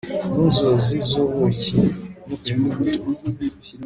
[0.33, 1.77] n'inzuzi z'ubuki
[2.25, 2.95] n'ikivuguto